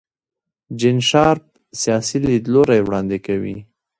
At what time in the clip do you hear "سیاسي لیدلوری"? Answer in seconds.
1.81-2.81